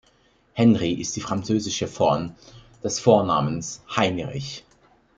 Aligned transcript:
Henri 0.55 0.93
ist 0.93 1.15
die 1.15 1.21
französische 1.21 1.87
Form 1.87 2.33
des 2.83 2.99
Vornamens 2.99 3.83
Heinrich. 3.95 4.65